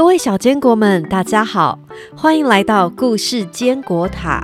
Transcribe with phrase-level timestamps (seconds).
[0.00, 1.78] 各位小坚果们，大家好，
[2.16, 4.42] 欢迎来到故事坚果塔。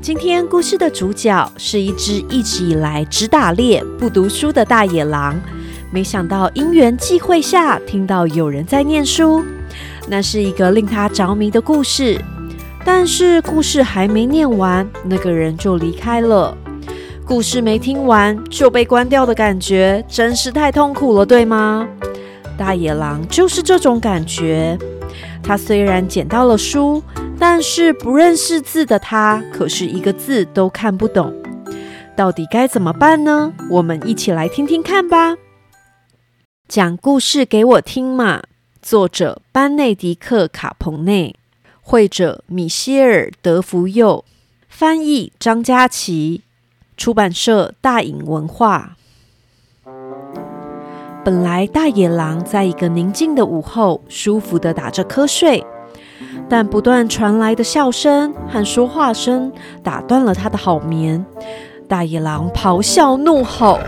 [0.00, 5.38] 今天故事的主角是一只一直以来只打猎不读书的大野狼，
[5.92, 9.44] 没想到因缘际会下听到有人在念书，
[10.08, 12.18] 那是一个令他着迷的故事。
[12.82, 16.56] 但是故事还没念完，那个人就离开了。
[17.26, 21.86] 故事没听完就被关掉的感觉，真是太痛苦了，对吗？
[22.60, 24.78] 大野狼就是这种感觉。
[25.42, 27.02] 他虽然捡到了书，
[27.38, 31.34] 但是不认识字的他，可是一个字都看不懂。
[32.14, 33.54] 到底该怎么办呢？
[33.70, 35.38] 我们一起来听听看吧。
[36.68, 38.42] 讲故事给我听嘛。
[38.82, 41.34] 作者：班内迪克·卡彭内，
[41.80, 44.26] 绘者：米歇尔·德福佑，
[44.68, 46.42] 翻译：张佳琪，
[46.98, 48.98] 出版社：大隐文化。
[51.30, 55.64] 本来大野狼在一个宁静的午后，舒服的打着瞌睡，
[56.48, 61.24] 但不断传来的笑声和说话声打断了他的好眠。
[61.86, 63.78] 大野狼咆哮怒吼：“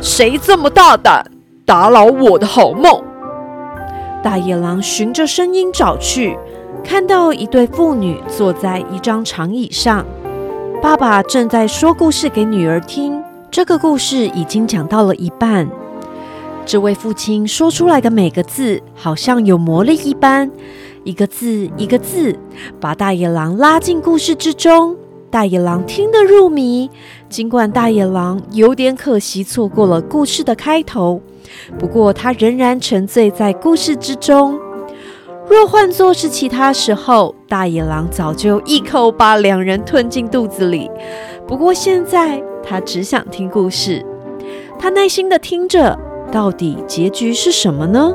[0.00, 1.22] 谁这么大胆，
[1.66, 3.04] 打扰我的好梦？”
[4.24, 6.38] 大野狼循着声音找去，
[6.82, 10.06] 看到一对父女坐在一张长椅上，
[10.80, 13.22] 爸爸正在说故事给女儿听。
[13.50, 15.68] 这个故事已经讲到了一半。
[16.64, 20.50] 这位父亲说出来的每个字，好像有魔力一般，
[21.04, 22.34] 一个字一个字，
[22.80, 24.96] 把大野狼拉进故事之中。
[25.30, 26.90] 大野狼听得入迷。
[27.28, 31.20] 尽管大野狼有点可惜错过了故事的开头，
[31.78, 34.58] 不过他仍然沉醉在故事之中。
[35.48, 40.90] 若换作是其他时候，大野狼早就一口把两人吞进肚子里。
[41.46, 44.04] 不过现在，他只想听故事。
[44.78, 45.98] 他耐心的听着。
[46.32, 48.14] 到底结局是什么呢？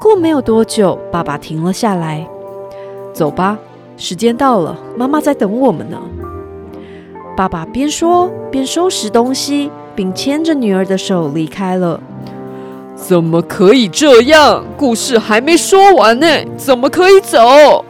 [0.00, 2.26] 过没有多久，爸爸停了下来。
[3.12, 3.58] 走吧，
[3.98, 6.00] 时间到了，妈妈在等我们呢。
[7.36, 12.00] 爸爸边说边收拾东西，并牵着女儿的手离开了。
[12.96, 14.64] 怎么可以这样？
[14.78, 16.26] 故事还没说完呢，
[16.56, 17.84] 怎么可以走？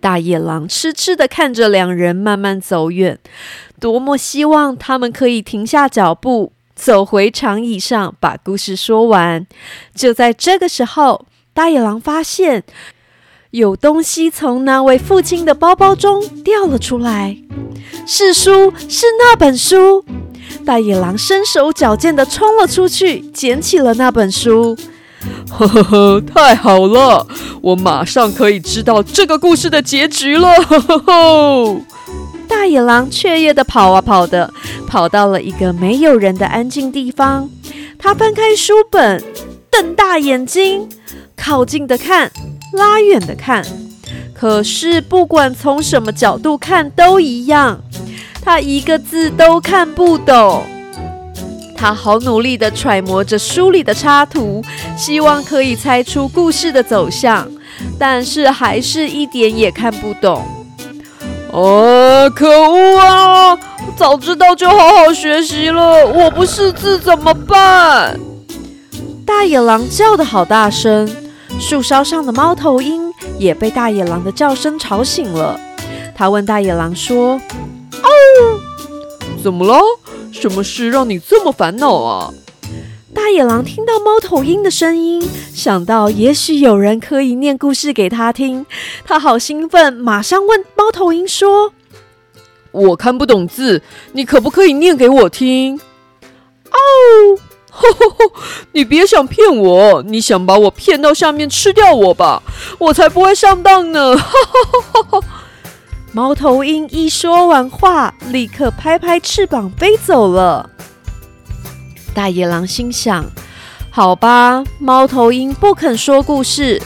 [0.00, 3.18] 大野狼痴痴的看着两人慢慢走远，
[3.80, 6.52] 多么希望他们可以停下脚步。
[6.80, 9.46] 走回长椅上，把故事说完。
[9.94, 12.64] 就在这个时候，大野狼发现
[13.50, 17.36] 有东西从那位父亲的包包中掉了出来，
[18.06, 20.02] 是书，是那本书。
[20.64, 24.74] 大野狼身手矫健的冲了出去，捡起了那本书。
[25.50, 27.26] 呵呵呵，太好了，
[27.60, 30.54] 我马上可以知道这个故事的结局了。
[30.62, 31.80] 呵呵呵。
[32.48, 34.52] 大野狼雀跃的跑啊跑的，
[34.90, 37.48] 跑到了一个没有人的安静地方。
[37.96, 39.22] 他翻开书本，
[39.70, 40.88] 瞪大眼睛，
[41.36, 42.32] 靠近的看，
[42.72, 43.64] 拉远的看。
[44.34, 47.80] 可是不管从什么角度看都一样，
[48.42, 50.64] 他一个字都看不懂。
[51.76, 54.60] 他好努力的揣摩着书里的插图，
[54.96, 57.48] 希望可以猜出故事的走向，
[57.96, 60.44] 但是还是一点也看不懂。
[61.52, 62.28] 啊！
[62.30, 63.58] 可恶啊！
[63.96, 66.06] 早知道就好好学习了。
[66.06, 68.18] 我不识字怎么办？
[69.26, 71.08] 大野狼叫的好大声，
[71.58, 75.58] 树梢上的猫头鹰也被大野狼的叫声吵醒了。
[76.14, 77.40] 他问大野狼说
[78.02, 78.08] ：“哦，
[79.42, 79.80] 怎么了？
[80.32, 82.32] 什么事让你这么烦恼啊？”
[83.22, 85.22] 大野狼听到猫头鹰的声音，
[85.52, 88.64] 想到也许有人可以念故事给他听，
[89.04, 91.74] 他好兴奋，马上问猫头鹰说
[92.72, 93.82] ：“我看不懂字，
[94.12, 95.78] 你可不可以念给我听？”
[96.72, 96.78] 哦，
[98.72, 102.42] 你别想骗我，你想把我骗到下面吃掉我吧？
[102.78, 104.16] 我才不会上当呢！
[106.12, 110.70] 猫头鹰一说完话，立刻拍拍翅膀飞走了。
[112.14, 113.24] 大野狼心想
[113.90, 116.80] ：“好吧，猫头鹰不肯说故事，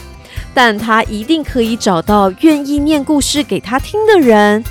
[0.53, 4.65] 但他一定可以找到愿意念故事给他听的人。”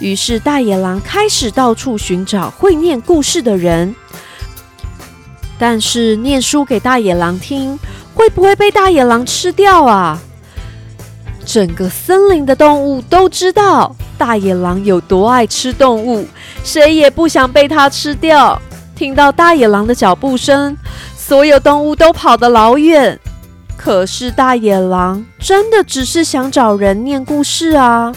[0.00, 3.94] 于是，大野狼开始到处寻找会念故事的人。
[5.58, 7.78] 但是，念书给大野狼听，
[8.14, 10.20] 会不会被大野狼吃掉啊？
[11.44, 16.26] 整个森林的动物都知道大野狼有多爱吃动物，
[16.64, 18.60] 谁也不想被它吃掉。
[19.02, 20.76] 听到大野狼的脚步声，
[21.16, 23.18] 所有动物都跑得老远。
[23.76, 28.14] 可是大野狼真的只是想找人念故事啊！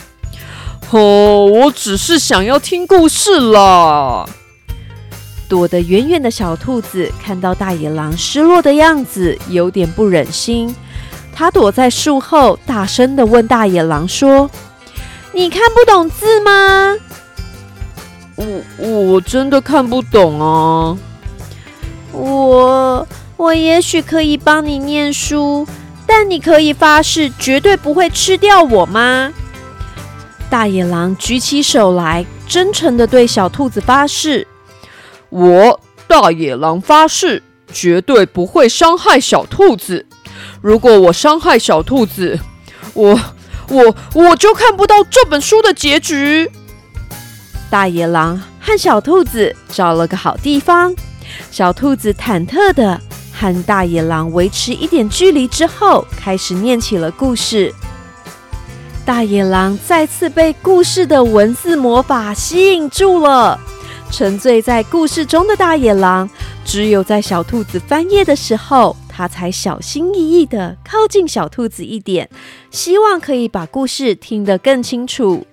[0.92, 4.30] 哦，我只是想要听故事啦。
[5.50, 10.76] 躲得远远的小兔子看到大野狼失落的样子，有点不忍心，
[11.34, 14.48] 他躲在树后，大声的问大野狼说
[15.34, 16.96] ：“你看不懂字吗
[18.36, 20.98] ？”“我我真的看不懂啊。
[22.12, 25.68] ”“我我也许可以帮你念书，
[26.06, 29.34] 但你可以发誓绝对不会吃掉我吗？”
[30.50, 34.48] 大野狼举起手来，真诚的对小兔子发誓
[35.30, 37.42] ：“我大野狼发誓，
[37.74, 40.06] 绝对不会伤害小兔子。
[40.62, 42.40] 如果我伤害小兔子，
[42.94, 43.20] 我
[43.70, 46.50] 我我就看不到这本书的结局。”
[47.70, 50.96] 大野狼和小兔子找了个好地方，
[51.52, 53.00] 小兔子忐忑的
[53.34, 57.74] 和大野狼维持一点距离之后，开始念起了故事。
[59.06, 63.60] 大野狼再次被故事的文字魔法吸引住了，
[64.10, 66.30] 沉醉在故事中的大野狼，
[66.64, 72.30] 只有在小兔子翻页的时候，他才小心翼翼的靠近小兔子一点，
[72.72, 75.46] 希望可以把故事听得更清楚。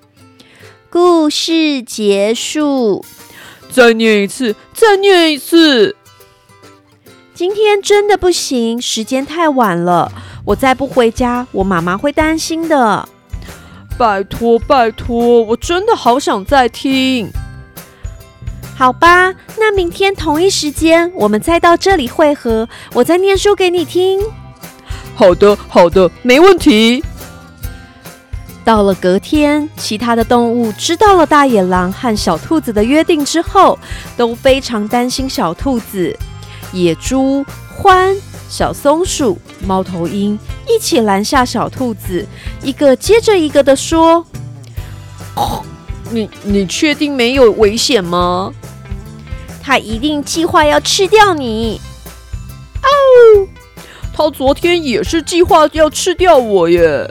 [0.92, 3.02] 故事结束，
[3.70, 5.96] 再念一次，再念一次。
[7.32, 10.12] 今天真的不行，时间太晚了，
[10.44, 13.08] 我再不回家，我妈妈会担心的。
[13.96, 17.30] 拜托，拜托，我真的好想再听。
[18.76, 24.20] 好吧，那明天同一时间我们再到这里汇合，我再念书给你听。
[25.14, 27.02] 好的，好的，没问题。
[28.64, 33.78] 到了隔天，其他的动物知道了大野狼和小兔子的约定之后，
[34.16, 36.16] 都非常担心小兔子。
[36.72, 37.44] 野猪
[37.80, 38.16] 獾。
[38.48, 40.38] 小松鼠、猫头鹰
[40.68, 42.26] 一起拦下小兔子，
[42.62, 44.22] 一个接着一个的说
[46.12, 48.52] ：“你你确定没有危险吗？
[49.62, 51.80] 他一定计划要吃掉你。”
[52.84, 53.48] 哦，
[54.12, 57.10] 他昨天也是计划要吃掉我耶！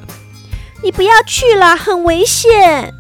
[0.83, 2.93] 你不要去了，很危险。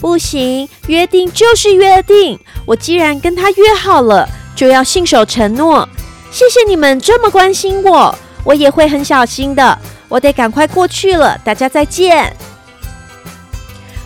[0.00, 2.38] 不行，约定就是约定。
[2.66, 5.88] 我既然跟他约好了，就要信守承诺。
[6.30, 8.14] 谢谢你们这么关心我，
[8.44, 9.78] 我也会很小心的。
[10.08, 12.36] 我得赶快过去了，大家再见。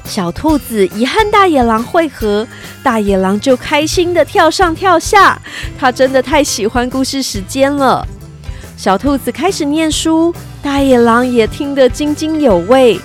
[0.04, 2.46] 小兔子一和大野狼会合，
[2.82, 5.38] 大野狼就开心的跳上跳下，
[5.78, 8.06] 他真的太喜欢故事时间了。
[8.76, 10.32] 小兔子开始念书，
[10.70, 13.00] 大野狼也听得津津有味。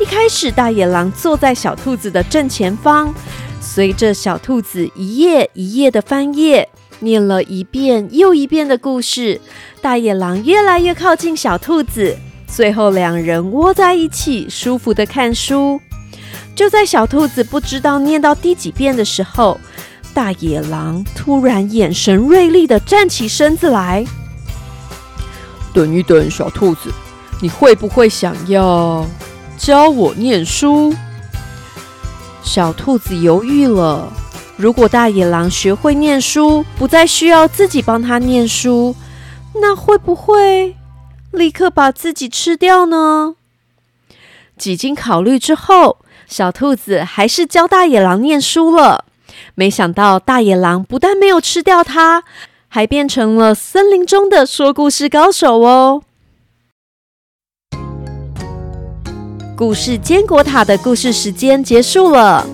[0.00, 3.14] 一开始，大野狼坐在小兔子的正前方，
[3.60, 6.66] 随着小兔子一页一页的翻页。
[7.00, 9.38] 念了一遍又一遍的故事，
[9.82, 12.16] 大野狼越来越靠近小兔子，
[12.46, 15.78] 最后两人窝在一起，舒服的看书。
[16.54, 19.60] 就在小兔子不知道念到第几遍的时候，
[20.14, 24.06] 大野狼突然眼神锐利的站起身子来。
[25.76, 26.90] 等一等，小兔子，
[27.38, 29.06] 你会不会想要
[29.58, 30.94] 教我念书？
[32.42, 34.10] 小兔子犹豫了。
[34.56, 38.96] 如果大野狼学会念书，不再需要自己帮他念书，
[39.60, 40.74] 那会不会
[41.30, 43.34] 立刻把自己吃掉呢？
[44.56, 49.04] 几经考虑之后，小兔子还是教大野狼念书了。
[49.54, 52.24] 没想到大野狼不但没有吃掉它，
[52.68, 56.02] 还变成了森林中的说故事高手哦。
[59.56, 62.46] 故事坚果塔的故事时间结束了。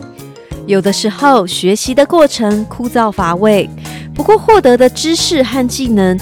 [0.67, 3.69] 有的时候，学习的过程枯燥乏味，
[4.15, 6.17] 不过获得的知识和技能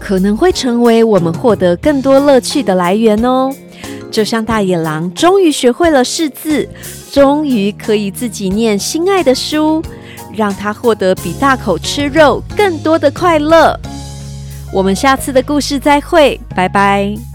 [0.00, 3.54] 可能会成为我们获得更多乐趣的来源哦。
[4.10, 6.68] 就像大野狼终于学会了识字，
[7.12, 9.80] 终于可以自己念心爱的书，
[10.36, 13.78] 让他获得比大口吃肉更多的快乐。
[14.72, 17.33] 我们下次的故事再会，拜拜。